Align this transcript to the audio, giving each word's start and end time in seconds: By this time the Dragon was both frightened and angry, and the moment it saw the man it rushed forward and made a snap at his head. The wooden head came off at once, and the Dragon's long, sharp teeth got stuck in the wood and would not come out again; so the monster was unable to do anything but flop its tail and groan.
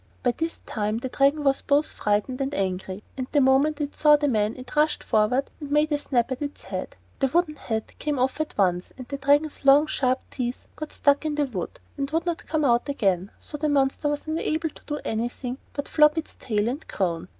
By 0.23 0.31
this 0.35 0.61
time 0.65 0.97
the 0.97 1.09
Dragon 1.09 1.43
was 1.43 1.61
both 1.61 1.91
frightened 1.91 2.41
and 2.41 2.55
angry, 2.55 3.03
and 3.17 3.27
the 3.31 3.39
moment 3.39 3.79
it 3.79 3.93
saw 3.95 4.15
the 4.15 4.27
man 4.27 4.55
it 4.55 4.75
rushed 4.75 5.03
forward 5.03 5.51
and 5.59 5.69
made 5.69 5.91
a 5.91 5.99
snap 5.99 6.31
at 6.31 6.39
his 6.39 6.63
head. 6.63 6.95
The 7.19 7.27
wooden 7.27 7.55
head 7.55 7.93
came 7.99 8.17
off 8.17 8.41
at 8.41 8.57
once, 8.57 8.91
and 8.97 9.07
the 9.07 9.17
Dragon's 9.19 9.63
long, 9.63 9.85
sharp 9.85 10.21
teeth 10.31 10.67
got 10.75 10.91
stuck 10.91 11.23
in 11.23 11.35
the 11.35 11.45
wood 11.45 11.79
and 11.97 12.09
would 12.09 12.25
not 12.25 12.47
come 12.47 12.65
out 12.65 12.89
again; 12.89 13.29
so 13.39 13.59
the 13.59 13.69
monster 13.69 14.09
was 14.09 14.25
unable 14.25 14.69
to 14.69 14.85
do 14.87 14.99
anything 15.05 15.59
but 15.73 15.87
flop 15.87 16.17
its 16.17 16.33
tail 16.33 16.67
and 16.67 16.87
groan. 16.87 17.29